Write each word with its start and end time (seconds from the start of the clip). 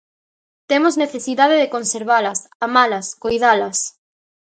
Temos 0.69 0.93
necesidade 1.03 1.55
de 1.61 1.71
conservalas, 1.75 2.39
amalas, 2.67 3.05
coidalas. 3.23 3.77